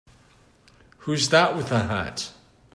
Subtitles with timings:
[1.05, 2.31] Who's that with the hat?